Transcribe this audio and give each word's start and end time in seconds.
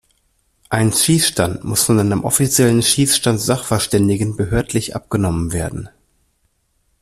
Ein 0.71 0.91
Schießstand 0.91 1.63
muss 1.63 1.83
von 1.83 1.99
einem 1.99 2.23
offiziellen 2.23 2.81
Schießstand-Sachverständigen 2.81 4.35
behördlich 4.35 4.95
abgenommen 4.95 5.53
werden. 5.53 5.89